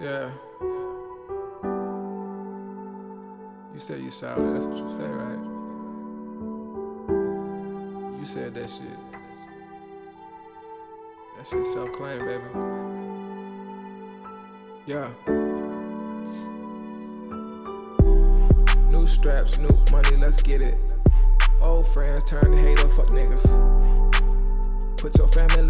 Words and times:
Yeah. 0.00 0.30
You 3.72 3.78
said 3.78 4.00
you 4.00 4.10
solid, 4.10 4.54
that's 4.54 4.66
what 4.66 4.76
you 4.76 4.90
say, 4.90 5.06
right? 5.06 5.38
You 8.18 8.24
said 8.24 8.54
that 8.54 8.68
shit. 8.68 8.98
That 11.36 11.46
shit 11.46 11.66
self 11.66 11.92
claim, 11.92 12.18
baby. 12.24 12.42
Yeah. 14.86 15.10
New 18.90 19.06
straps, 19.06 19.58
new 19.58 19.70
money, 19.92 20.16
let's 20.16 20.42
get 20.42 20.60
it. 20.60 20.76
Old 21.60 21.86
friends 21.86 22.24
turn 22.24 22.50
to 22.50 22.56
hater, 22.56 22.88
fuck 22.88 23.06
niggas. 23.08 24.03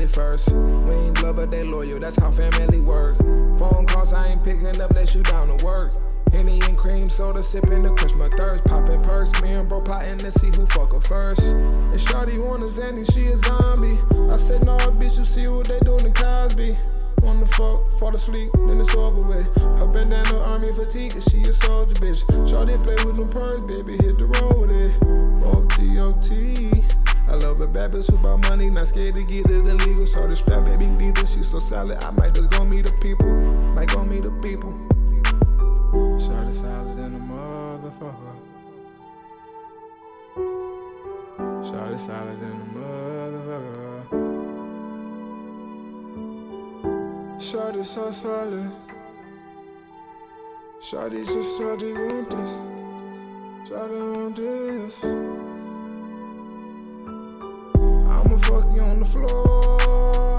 Family 0.04 0.36
first. 0.36 0.52
We 0.52 0.94
ain't 0.94 1.20
blood, 1.20 1.36
but 1.36 1.50
they 1.50 1.62
loyal. 1.62 1.98
That's 1.98 2.16
how 2.16 2.30
family 2.30 2.80
work. 2.80 3.16
Phone 3.58 3.86
calls, 3.86 4.12
I 4.12 4.28
ain't 4.28 4.44
picking 4.44 4.80
up, 4.80 4.92
let 4.92 5.14
you 5.14 5.22
down 5.22 5.56
to 5.56 5.64
work. 5.64 5.92
Henny 6.32 6.60
and 6.62 6.76
cream 6.76 7.08
soda, 7.08 7.42
sipping 7.42 7.82
to 7.84 7.90
quench 7.90 8.14
my 8.16 8.28
thirst. 8.36 8.64
Popping 8.66 9.00
perks, 9.00 9.40
me 9.40 9.52
and 9.52 9.68
bro 9.68 9.80
plotting 9.80 10.18
to 10.18 10.30
see 10.30 10.48
who 10.48 10.66
fuck 10.66 10.92
her 10.92 11.00
first. 11.00 11.54
And 11.54 11.98
Shorty 12.00 12.38
want 12.38 12.62
a 12.62 12.66
Zanny, 12.66 13.10
she 13.14 13.26
a 13.28 13.36
zombie. 13.38 13.96
I 14.30 14.36
said, 14.36 14.64
nah, 14.64 14.78
bitch, 14.90 15.18
you 15.18 15.24
see 15.24 15.48
what 15.48 15.68
they 15.68 15.80
doing 15.80 16.04
to 16.04 16.10
Cosby. 16.10 16.76
Wanna 17.22 17.46
fuck, 17.46 17.86
fall 17.98 18.14
asleep, 18.14 18.50
then 18.66 18.80
it's 18.80 18.94
over 18.94 19.26
with. 19.26 19.54
Her 19.78 19.86
bandana 19.86 20.38
army 20.40 20.72
fatigue, 20.72 21.12
cause 21.12 21.24
she 21.30 21.42
a 21.44 21.52
soldier, 21.52 21.94
bitch. 21.94 22.20
Shorty 22.48 22.76
play 22.76 22.96
with 23.06 23.16
them 23.16 23.30
perks, 23.30 23.66
baby, 23.66 23.92
hit 24.04 24.18
the 24.18 24.26
road 24.26 24.60
with 24.60 24.70
it. 24.70 24.92
OT, 25.46 25.98
OT. 25.98 26.73
I 27.34 27.36
love 27.36 27.60
a 27.60 27.66
bad 27.66 27.90
bitch 27.90 28.08
who 28.12 28.16
about 28.16 28.42
money, 28.48 28.70
not 28.70 28.86
scared 28.86 29.16
to 29.16 29.24
get 29.24 29.50
it 29.50 29.66
illegal. 29.66 30.06
So 30.06 30.24
the 30.28 30.36
strap, 30.36 30.64
baby, 30.66 30.86
neither. 30.86 31.26
She 31.26 31.42
so 31.42 31.58
solid, 31.58 31.98
I 31.98 32.12
might 32.12 32.32
just 32.32 32.48
go 32.48 32.64
meet 32.64 32.82
the 32.82 32.92
people. 33.02 33.26
Might 33.74 33.88
go 33.88 34.04
meet 34.04 34.22
the 34.22 34.30
people. 34.38 34.72
Shorty 36.16 36.52
solid 36.52 36.96
than 36.96 37.16
a 37.16 37.18
motherfucker. 37.18 38.36
Shorty 41.68 41.98
solid 41.98 42.38
than 42.38 42.52
a 42.52 42.66
motherfucker. 42.78 44.04
Shorty 47.40 47.82
so 47.82 48.12
solid. 48.12 48.70
Shorty 50.80 51.16
just 51.16 51.58
shorty 51.58 51.92
want 51.94 52.30
this. 52.30 52.58
Shorty 53.68 53.94
want 53.94 54.36
this. 54.36 55.43
I'ma 58.24 58.36
fuck 58.38 58.64
you 58.74 58.82
on 58.82 58.98
the 59.00 59.04
floor. 59.04 60.33